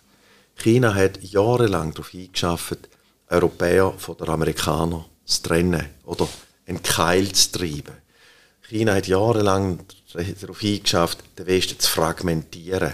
[0.55, 2.89] China hat jahrelang darauf hingeschafft,
[3.29, 6.27] Europäer von den Amerikanern zu trennen oder
[6.65, 7.95] einen Keil zu treiben.
[8.61, 9.79] China hat jahrelang
[10.41, 12.93] darauf hingeschafft, den Westen zu fragmentieren,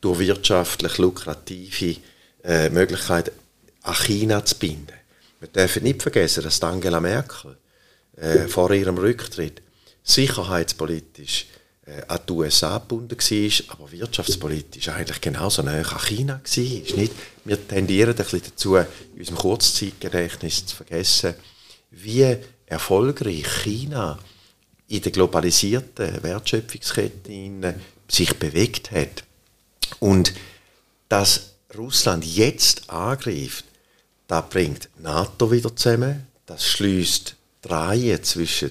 [0.00, 1.96] durch wirtschaftlich lukrative
[2.44, 3.30] äh, Möglichkeiten
[3.88, 4.92] an China zu binden.
[5.40, 7.56] Wir dürfen nicht vergessen, dass Angela Merkel
[8.16, 9.62] äh, vor ihrem Rücktritt
[10.02, 11.46] sicherheitspolitisch
[11.86, 16.96] äh, an die USA gebunden war, aber wirtschaftspolitisch eigentlich genauso nah an China war.
[16.96, 17.12] Nicht?
[17.44, 21.34] Wir tendieren ein bisschen dazu, in unserem Kurzzeitgedächtnis zu vergessen,
[21.90, 24.18] wie erfolgreich China
[24.88, 27.74] in der globalisierten Wertschöpfungskette
[28.08, 29.24] sich bewegt hat.
[30.00, 30.32] Und
[31.08, 33.64] dass Russland jetzt angreift,
[34.28, 38.70] das bringt NATO wieder zusammen, das schließt Reihe zwischen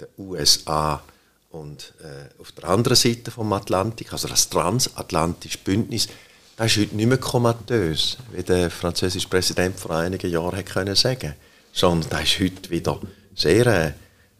[0.00, 1.02] den USA
[1.50, 6.08] und äh, auf der anderen Seite vom Atlantik, also das transatlantische Bündnis,
[6.56, 10.94] das ist heute nicht mehr komatös, wie der französische Präsident vor einigen Jahren hätte können
[10.94, 11.34] sagen,
[11.72, 13.00] sondern das ist heute wieder
[13.34, 13.94] sehr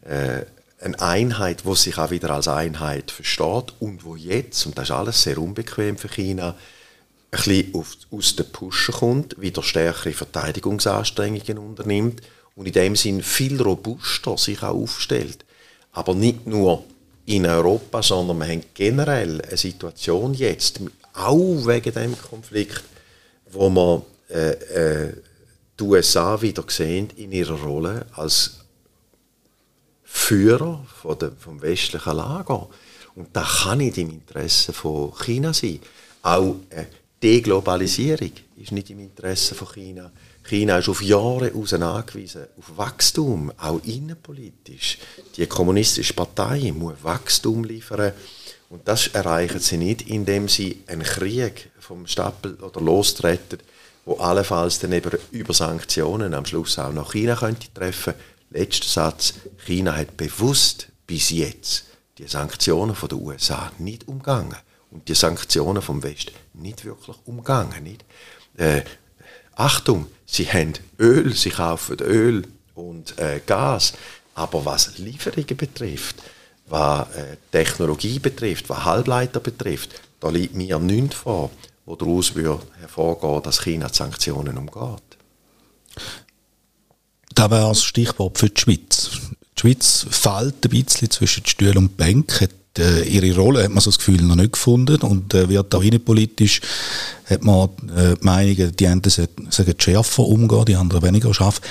[0.05, 0.45] äh,
[0.81, 4.95] eine Einheit, die sich auch wieder als Einheit versteht und wo jetzt, und das ist
[4.95, 6.55] alles sehr unbequem für China,
[7.31, 12.21] bisschen auf, aus den Pushen kommt, wieder stärkere Verteidigungsanstrengungen unternimmt
[12.55, 15.45] und in dem Sinn viel robuster sich auch aufstellt.
[15.91, 16.83] Aber nicht nur
[17.25, 20.79] in Europa, sondern wir haben generell eine Situation jetzt,
[21.13, 22.83] auch wegen dem Konflikt,
[23.51, 25.13] wo wir äh, äh,
[25.79, 28.59] die USA wieder sehen in ihrer Rolle als
[30.03, 32.67] Führer von der, vom westlichen Lager.
[33.15, 35.79] Und das kann nicht im Interesse von China sein.
[36.21, 36.85] Auch äh,
[37.21, 40.11] Deglobalisierung ist nicht im Interesse von China.
[40.43, 44.97] China ist auf Jahre aus angewiesen, auf Wachstum, auch innenpolitisch.
[45.35, 48.13] Die kommunistische Partei muss Wachstum liefern.
[48.69, 53.59] Und das erreichen sie nicht, indem sie einen Krieg vom Stapel oder lostreten,
[54.05, 58.13] wo allenfalls dann eben über Sanktionen am Schluss auch noch China könnte treffen.
[58.49, 59.33] Letzter Satz:
[59.65, 61.85] China hat bewusst bis jetzt
[62.17, 64.57] die Sanktionen von den USA nicht umgangen
[64.91, 67.83] und die Sanktionen vom Westen nicht wirklich umgangen.
[67.83, 68.03] Nicht?
[68.57, 68.81] Äh,
[69.55, 73.93] Achtung, sie haben Öl, sie kaufen Öl und äh, Gas.
[74.35, 76.15] Aber was Lieferungen betrifft,
[76.67, 81.51] was äh, Technologie betrifft, was Halbleiter betrifft, da liegt mir nichts vor,
[81.85, 85.03] wo daraus hervorgehen dass China die Sanktionen umgeht.
[87.33, 89.11] Da wäre das Stichwort für die Schweiz.
[89.57, 93.89] Die Schweiz fällt ein bisschen zwischen Stuhl und hat äh, ihre Rolle, hat man so
[93.89, 96.61] das Gefühl, noch nicht gefunden und äh, wird auch innenpolitisch,
[97.25, 101.61] hat man äh, die Meinung, die einen sagen schärfer umgehen, die anderen weniger scharf.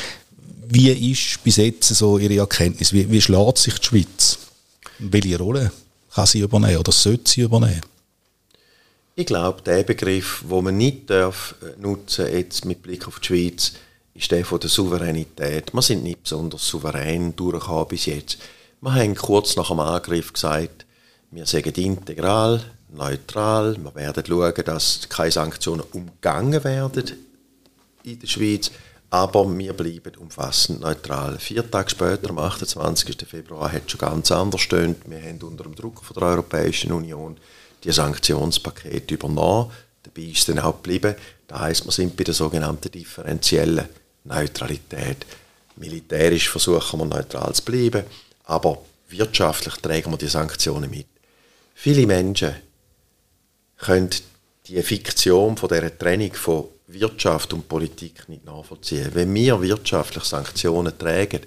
[0.68, 2.92] Wie ist bis jetzt so Ihre Erkenntnis?
[2.92, 4.38] Wie, wie schlägt sich die Schweiz?
[4.99, 5.73] Welche Rolle
[6.12, 7.81] kann sie übernehmen oder sollte sie übernehmen?
[9.14, 13.27] Ich glaube, der Begriff, den man nicht darf äh, nutzen jetzt mit Blick auf die
[13.27, 13.73] Schweiz,
[14.14, 15.73] ist der von der Souveränität.
[15.73, 18.38] Wir sind nicht besonders souverän durchgekommen bis jetzt.
[18.81, 20.87] Wir haben kurz nach dem Angriff gesagt,
[21.30, 23.76] wir sagen integral, neutral.
[23.76, 27.04] Wir werden schauen, dass keine Sanktionen umgangen werden
[28.02, 28.70] in der Schweiz.
[29.10, 31.38] Aber wir bleiben umfassend neutral.
[31.38, 33.16] Vier Tage später, am 28.
[33.26, 34.98] Februar, hat es schon ganz anders gestöhnt.
[35.06, 37.38] Wir haben unter dem Druck von der Europäischen Union
[37.84, 39.70] die Sanktionspakete übernommen.
[40.02, 41.14] Dabei ist es dann auch geblieben.
[41.46, 43.88] Das heisst, wir sind bei der sogenannten differenziellen
[44.24, 45.24] Neutralität.
[45.76, 48.04] Militärisch versuchen wir neutral zu bleiben,
[48.44, 51.06] aber wirtschaftlich tragen wir die Sanktionen mit.
[51.80, 52.56] Viele Menschen
[53.76, 54.10] können
[54.66, 59.10] die Fiktion von der Trennung von Wirtschaft und Politik nicht nachvollziehen.
[59.14, 61.42] Wenn wir wirtschaftlich Sanktionen tragen,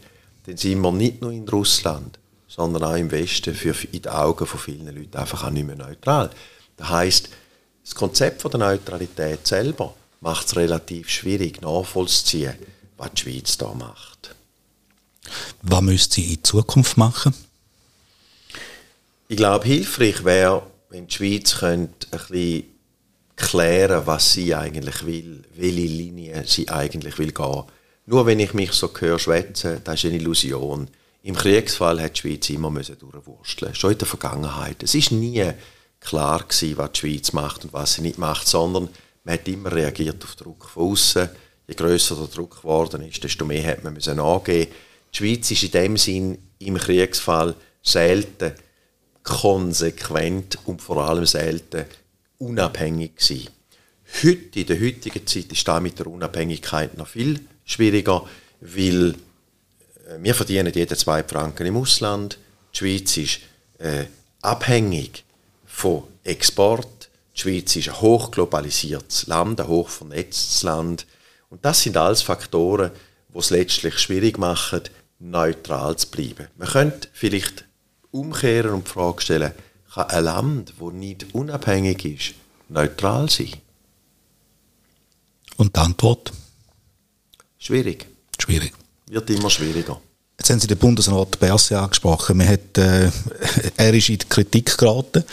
[0.46, 2.18] dann sind wir nicht nur in Russland,
[2.48, 5.76] sondern auch im Westen für in den Augen von vielen Leuten einfach auch nicht mehr
[5.76, 6.30] neutral.
[6.78, 7.30] Das heißt,
[7.84, 12.54] das Konzept von der Neutralität selber macht es relativ schwierig nachvollziehen,
[12.96, 14.34] was die Schweiz da macht.
[15.62, 17.34] Was müsste sie in Zukunft machen?
[19.32, 22.64] Ich glaube, hilfreich wäre, wenn die Schweiz könnte ein bisschen
[23.38, 27.64] klären, was sie eigentlich will, welche Linie sie eigentlich will gehen.
[28.08, 30.90] Nur wenn ich mich so höre schwätzen, das ist eine Illusion.
[31.24, 34.84] Im Kriegsfall hat die Schweiz immer müssen durchwursteln, schon in der Vergangenheit.
[34.84, 35.50] Es ist nie
[36.02, 38.90] klar gewesen, was die Schweiz macht und was sie nicht macht, sondern
[39.24, 41.30] man hat immer reagiert auf Druck von außen.
[41.70, 44.68] Je größer der Druck geworden ist, desto mehr hat man müssen angehen.
[45.14, 48.56] Die Schweiz ist in dem Sinn im Kriegsfall selten
[49.24, 51.86] konsequent und vor allem selten
[52.40, 53.50] unabhängig gewesen.
[54.24, 58.28] Heute, in der heutigen Zeit, ist das mit der Unabhängigkeit noch viel schwieriger,
[58.60, 62.38] weil äh, wir verdienen jeden zwei Franken im Ausland.
[62.74, 63.40] Die Schweiz ist
[63.80, 64.06] äh,
[64.42, 65.24] abhängig
[65.66, 67.10] von Export.
[67.36, 71.06] Die Schweiz ist ein hochglobalisiertes Land, ein hochvernetztes Land.
[71.50, 72.92] Und das sind alles Faktoren,
[73.34, 74.82] die es letztlich schwierig machen,
[75.20, 76.48] neutral zu bleiben.
[76.58, 77.66] Man könnte vielleicht
[78.12, 79.52] umkehren und die Frage stellen,
[79.94, 82.34] kann ein Land, das nicht unabhängig ist,
[82.70, 83.54] neutral sein?
[85.58, 86.32] Und die Antwort?
[87.58, 88.08] Schwierig.
[88.40, 88.74] Schwierig.
[89.08, 90.02] Wird immer schwieriger.
[90.40, 92.38] Jetzt haben Sie den Bundesrat Berse angesprochen.
[92.38, 93.12] Man hat, äh,
[93.78, 95.24] er ist in die Kritik geraten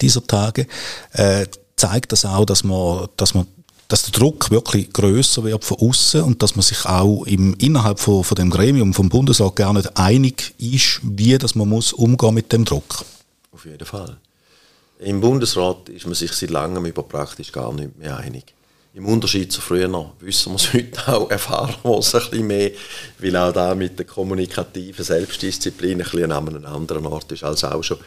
[0.00, 0.66] dieser Tage.
[1.12, 1.46] Äh,
[1.76, 3.46] zeigt das auch, dass man, dass man
[3.88, 8.00] dass der Druck wirklich größer wird von außen und dass man sich auch im, innerhalb
[8.00, 12.34] von, von dem Gremium vom Bundesrat gar nicht einig ist, wie dass man muss umgehen
[12.34, 13.04] mit dem Druck.
[13.52, 14.16] Auf jeden Fall.
[14.98, 18.44] Im Bundesrat ist man sich seit langem über praktisch gar nicht mehr einig.
[18.94, 22.70] Im Unterschied zu früher wissen wir es heute auch, erfahren wir es ein bisschen mehr,
[23.18, 27.62] weil auch da mit der kommunikativen Selbstdisziplin ein bisschen an einem anderen Ort ist als
[27.62, 27.98] auch schon.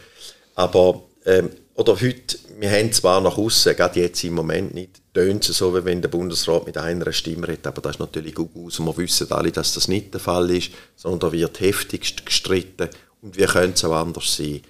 [0.56, 5.50] Aber ähm, oder heute, wir haben zwar nach außen, gerade jetzt im Moment nicht, tönt
[5.50, 8.52] es so, wie wenn der Bundesrat mit einer Stimme redet, aber das ist natürlich gut
[8.56, 12.26] aus und wir wissen alle, dass das nicht der Fall ist, sondern da wird heftigst
[12.26, 12.90] gestritten
[13.22, 14.62] und wie könnte es auch anders sein.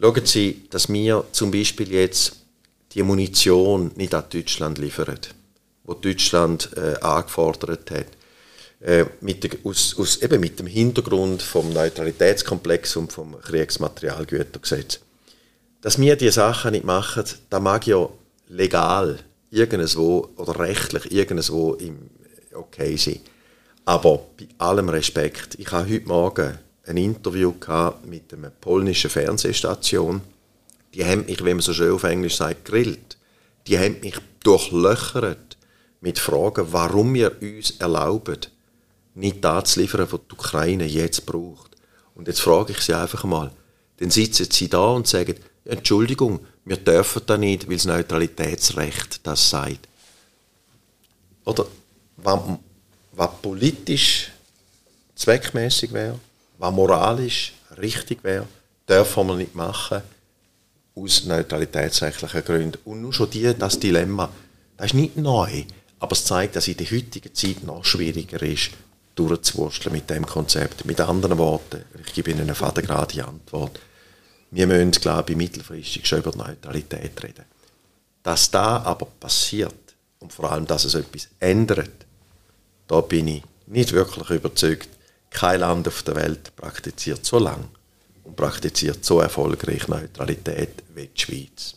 [0.00, 2.36] Schauen Sie, dass wir zum Beispiel jetzt
[2.92, 5.18] die Munition nicht an Deutschland liefern,
[5.84, 8.06] wo Deutschland äh, angefordert hat,
[8.80, 15.00] äh, mit, der, aus, aus, eben mit dem Hintergrund vom Neutralitätskomplex und vom Kriegsmaterialgütergesetz
[15.84, 18.08] dass wir diese Sachen nicht machen, da mag ja
[18.48, 19.18] legal
[19.54, 22.10] irgendwo oder rechtlich irgendwo im
[22.52, 23.20] okay sein.
[23.84, 27.52] Aber bei allem Respekt, ich habe heute Morgen ein Interview
[28.04, 30.22] mit einer polnischen Fernsehstation.
[30.94, 33.16] Die haben mich, wenn man so schön auf Englisch sagt, grillt.
[33.66, 35.56] Die haben mich durchlöchert
[36.00, 38.38] mit Fragen, warum wir uns erlauben,
[39.14, 41.76] nicht das zu liefern, was die Ukraine jetzt braucht.
[42.14, 43.50] Und jetzt frage ich sie einfach mal,
[43.98, 49.50] dann sitzen sie da und sagen, Entschuldigung, wir dürfen da nicht, weil das Neutralitätsrecht das
[49.50, 49.88] sagt.
[51.44, 51.66] Oder
[52.16, 52.40] was,
[53.12, 54.30] was politisch
[55.14, 56.18] zweckmäßig wäre,
[56.58, 58.46] was moralisch richtig wäre,
[58.88, 60.02] dürfen wir nicht machen,
[60.94, 62.78] aus neutralitätsrechtlichen Gründen.
[62.84, 64.30] Und nur schon die, das Dilemma,
[64.76, 65.64] das ist nicht neu,
[65.98, 68.70] aber es zeigt, dass in der heutigen Zeit noch schwieriger ist,
[69.14, 70.84] durchzuwursteln mit dem Konzept.
[70.84, 73.78] Mit anderen Worten, ich gebe Ihnen eine fadengerade Antwort.
[74.54, 77.44] Wir müssen, glaube ich, mittelfristig schon über Neutralität reden.
[78.22, 79.74] Dass da aber passiert
[80.20, 82.06] und vor allem, dass es etwas ändert,
[82.86, 84.88] da bin ich nicht wirklich überzeugt.
[85.30, 87.64] Kein Land auf der Welt praktiziert so lange
[88.22, 91.74] und praktiziert so erfolgreich Neutralität wie die Schweiz.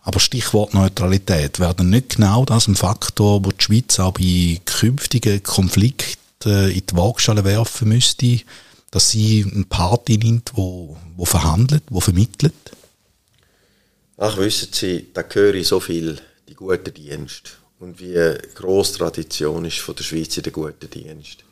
[0.00, 4.60] Aber Stichwort Neutralität, wäre dann nicht genau das ein Faktor, wo die Schweiz auch bei
[4.64, 8.40] künftigen Konflikten in die Waagschale werfen müsste,
[8.90, 12.54] dass sie eine Party nimmt, wo, wo verhandelt, wo vermittelt?
[14.16, 18.16] Ach, wissen Sie, da höre ich so viel, die guten Dienste und wie
[18.54, 21.44] grosse Tradition ist von der Schweiz in den guten Dienst.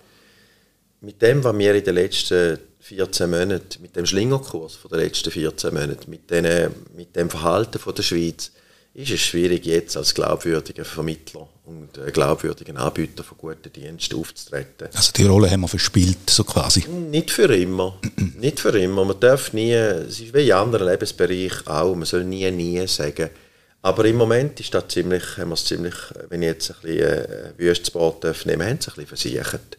[1.01, 5.31] Mit dem, was wir in den letzten 14 Monaten, mit dem Schlingerkurs von den letzten
[5.31, 8.51] 14 Monaten, mit, den, mit dem Verhalten von der Schweiz,
[8.97, 14.89] ist es schwierig, jetzt als glaubwürdiger Vermittler und äh, glaubwürdiger Anbieter von guten Diensten aufzutreten.
[14.95, 16.87] Also die Rolle haben wir verspielt, so quasi?
[16.89, 17.99] Nicht für immer.
[18.41, 19.05] nicht für immer.
[19.05, 23.29] Man darf nie, es ist wie in anderen Lebensbereichen auch, man soll nie, nie sagen,
[23.83, 25.95] aber im Moment ist das ziemlich, haben wir es ziemlich,
[26.31, 29.79] wenn ich jetzt ein bisschen äh, wüstes Wort darf nehmen, haben sie ein bisschen versichert.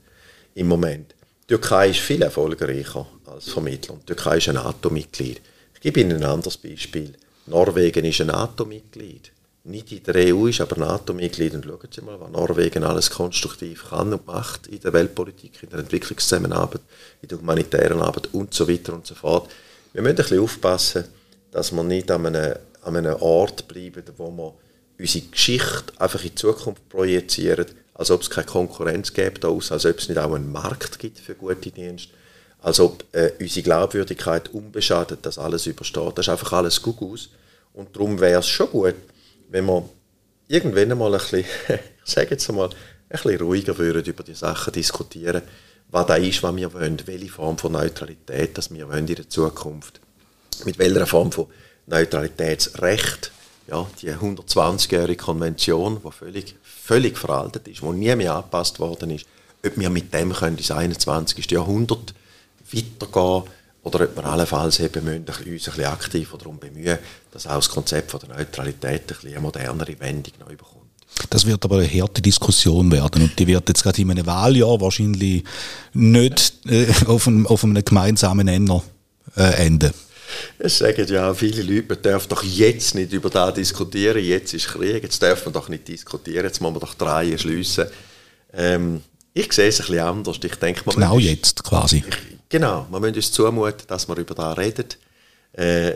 [0.54, 1.14] Im Moment.
[1.44, 3.96] Die Türkei ist viel erfolgreicher als Vermittler.
[3.96, 5.42] Die Türkei ist ein NATO-Mitglied.
[5.74, 7.14] Ich gebe Ihnen ein anderes Beispiel.
[7.48, 9.32] Norwegen ist ein NATO-Mitglied.
[9.66, 11.56] Nicht in der EU ist, aber NATO-Mitglied.
[11.56, 15.70] Und schauen Sie mal, was Norwegen alles konstruktiv kann und macht in der Weltpolitik, in
[15.70, 16.82] der Entwicklungszusammenarbeit,
[17.22, 19.52] in der humanitären Arbeit und so weiter und so fort.
[19.94, 21.06] Wir müssen ein bisschen aufpassen,
[21.52, 22.56] dass wir nicht an einem
[22.88, 24.54] an einem Ort bleiben, wo wir
[24.98, 29.86] unsere Geschichte einfach in die Zukunft projizieren, als ob es keine Konkurrenz gibt aus, als
[29.86, 32.10] ob es nicht auch einen Markt gibt für gute Dienste,
[32.62, 36.18] als ob äh, unsere Glaubwürdigkeit unbeschadet das alles übersteht.
[36.18, 37.30] Das ist einfach alles gut aus.
[37.74, 38.96] Und darum wäre es schon gut,
[39.50, 39.88] wenn wir
[40.48, 41.46] irgendwann einmal ein bisschen,
[42.06, 42.76] ich jetzt einmal, ein
[43.10, 45.42] bisschen ruhiger würden über die Sachen diskutieren,
[45.90, 49.30] was da ist, was wir wollen, welche Form von Neutralität das wir wollen in der
[49.30, 50.02] Zukunft,
[50.66, 51.48] mit welcher Form von
[51.86, 53.32] Neutralitätsrecht,
[53.68, 59.26] ja, die 120-jährige Konvention, die völlig, völlig veraltet ist, die nie mehr angepasst worden ist,
[59.66, 61.50] ob wir mit dem können ins 21.
[61.52, 62.14] Jahrhundert
[62.72, 63.44] weitergehen
[63.84, 66.98] oder ob wir allenfalls eben müssen, uns ein bisschen aktiver darum bemühen,
[67.32, 70.78] dass auch das Konzept von der Neutralität ein bisschen eine modernere Wendung neu bekommt.
[71.30, 74.80] Das wird aber eine harte Diskussion werden und die wird jetzt gerade in einem Wahljahr
[74.82, 75.44] wahrscheinlich
[75.94, 78.84] nicht äh, auf, einem, auf einem gemeinsamen Nenner
[79.36, 79.94] äh, enden.
[80.60, 84.68] Es sagen ja viele Leute, man darf doch jetzt nicht über das diskutieren, jetzt ist
[84.68, 87.86] Krieg, jetzt darf man doch nicht diskutieren, jetzt muss man doch drei schliessen.
[88.54, 89.02] Ähm,
[89.34, 90.38] ich sehe es ein bisschen anders.
[90.44, 92.04] Ich denke, man genau jetzt quasi.
[92.08, 94.98] Ich, genau, man muss uns zumuten, dass man über das redet.
[95.54, 95.94] Äh,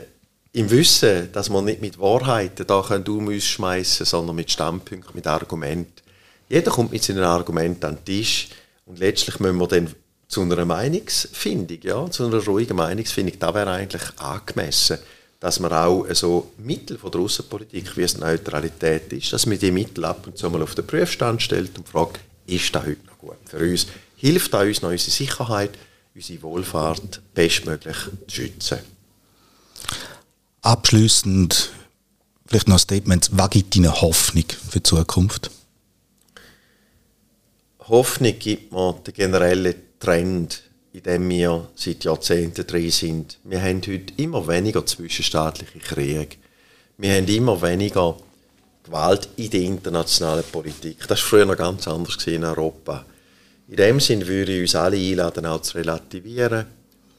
[0.54, 6.02] Im Wissen, dass man nicht mit Wahrheiten da umschmeißen sondern mit Standpunkten, mit Argumenten.
[6.50, 8.50] Jeder kommt mit seinen Argumenten an den Tisch
[8.86, 9.96] und letztlich müssen wir dann
[10.28, 14.98] zu einer Meinungsfindung, ja, zu einer ruhigen Meinungsfindung, da wäre eigentlich angemessen,
[15.42, 19.72] dass man auch so Mittel von der Außenpolitik, wie es Neutralität ist, dass man die
[19.72, 23.18] Mittel ab und zu mal auf den Prüfstand stellt und fragt, ist das heute noch
[23.18, 23.88] gut für uns?
[24.18, 25.72] Hilft das uns noch unsere Sicherheit,
[26.15, 27.97] unsere Wohlfahrt bestmöglich
[28.28, 28.80] zu schützen?
[30.62, 31.71] Abschließend
[32.45, 35.50] vielleicht noch ein Statement, was gibt Ihnen Hoffnung für die Zukunft?
[37.88, 43.39] Hoffnung gibt mir der generelle Trend, in dem wir seit Jahrzehnten drin sind.
[43.43, 46.38] Wir haben heute immer weniger zwischenstaatliche Kriege.
[46.97, 48.17] Wir haben immer weniger
[48.84, 51.00] Gewalt in der internationalen Politik.
[51.08, 53.06] Das war früher noch ganz anders in Europa.
[53.71, 56.65] In dem Sinn würde ich uns alle einladen, auch zu relativieren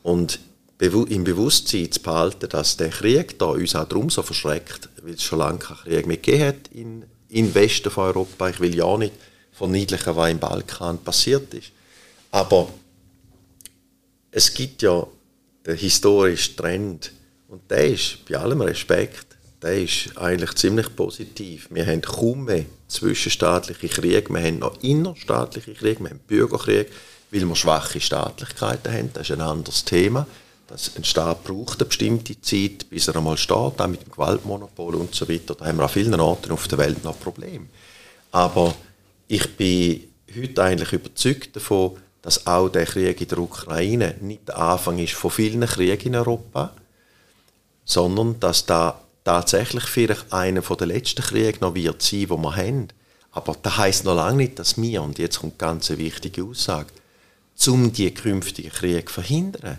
[0.02, 0.38] und
[0.78, 5.22] im Bewusstsein zu behalten, dass der Krieg da uns auch darum so verschreckt, weil es
[5.22, 8.50] schon lange keinen Krieg mehr gegeben hat in, im Westen von Europa.
[8.50, 9.14] Ich will ja nicht
[9.52, 11.72] verniedlichen, was im Balkan passiert ist.
[12.32, 12.68] Aber
[14.30, 15.06] es gibt ja
[15.66, 17.12] den historischen Trend
[17.48, 19.31] und der ist, bei allem Respekt,
[19.62, 21.68] der ist eigentlich ziemlich positiv.
[21.70, 26.88] Wir haben kaum mehr zwischenstaatliche Kriege, wir haben noch innerstaatliche Kriege, wir haben Bürgerkrieg,
[27.30, 29.10] weil wir schwache Staatlichkeiten haben.
[29.12, 30.26] Das ist ein anderes Thema.
[30.66, 34.96] Das, ein Staat braucht eine bestimmte Zeit, bis er einmal steht, auch mit dem Gewaltmonopol
[34.96, 35.54] und so weiter.
[35.54, 37.66] Da haben wir an vielen Orten auf der Welt noch Probleme.
[38.30, 38.74] Aber
[39.28, 40.02] ich bin
[40.34, 45.14] heute eigentlich überzeugt davon, dass auch der Krieg in der Ukraine nicht der Anfang ist
[45.14, 46.72] von vielen Kriegen in Europa,
[47.84, 52.88] sondern dass da tatsächlich vielleicht einer der letzten Kriege noch wird sein, wo wir haben.
[53.32, 56.92] Aber das heißt noch lange nicht, dass wir, und jetzt kommt eine ganz wichtige Aussage,
[57.66, 59.78] um die künftigen Kriege zu verhindern,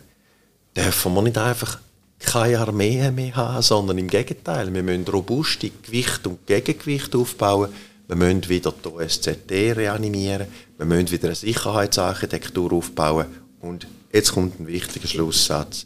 [0.76, 1.80] dürfen wir nicht einfach
[2.20, 7.70] keine Armee mehr haben, sondern im Gegenteil, wir müssen robuste Gewicht und Gegengewicht aufbauen,
[8.08, 13.26] wir müssen wieder die OSZE reanimieren, wir müssen wieder eine Sicherheitsarchitektur aufbauen
[13.62, 15.86] und jetzt kommt ein wichtiger Schlusssatz.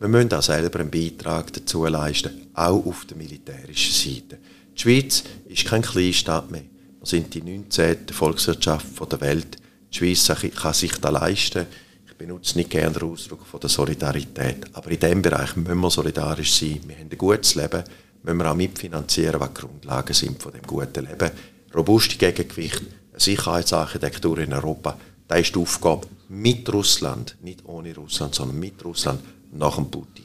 [0.00, 4.38] Wir müssen auch selber einen Beitrag dazu leisten, auch auf der militärischen Seite.
[4.76, 6.62] Die Schweiz ist kein Kleinstaat mehr.
[7.00, 8.08] Wir sind die 19.
[8.12, 9.56] Volkswirtschaft der Welt.
[9.92, 11.66] Die Schweiz kann sich das leisten.
[12.06, 14.66] Ich benutze nicht gerne den Ausdruck von der Solidarität.
[14.72, 16.80] Aber in diesem Bereich müssen wir solidarisch sein.
[16.86, 17.82] Wir haben ein gutes Leben.
[18.22, 21.30] Müssen wir auch mitfinanzieren, was die Grundlagen sind von dem guten Leben.
[21.74, 24.96] Robuste Gegengewicht, eine Sicherheitsarchitektur in Europa,
[25.26, 29.20] das ist die Aufgabe mit Russland, nicht ohne Russland, sondern mit Russland
[29.52, 30.24] nach dem Putin.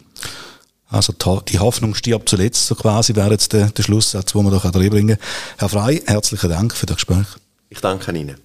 [0.88, 1.14] Also
[1.48, 5.18] die Hoffnung stirbt zuletzt, so quasi wäre jetzt der, der Schlusssatz, den wir da reinbringen
[5.18, 5.30] können.
[5.58, 7.26] Herr Frey, herzlichen Dank für das Gespräch.
[7.70, 8.38] Ich danke Ihnen.